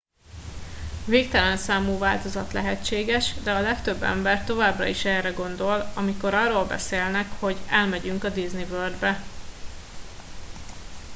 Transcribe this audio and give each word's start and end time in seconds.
"végtelen 1.05 1.57
számú 1.57 1.97
változat 1.97 2.51
lehetséges 2.53 3.33
de 3.43 3.51
a 3.53 3.59
legtöbb 3.61 4.03
ember 4.03 4.43
továbbra 4.43 4.85
is 4.85 5.05
erre 5.05 5.29
gondol 5.31 5.91
amikor 5.95 6.33
arról 6.33 6.65
beszélnek 6.65 7.27
hogy 7.39 7.57
"elmegyünk 7.69 8.23
a 8.23 8.29
disney 8.29 8.63
world-be"". 8.71 9.23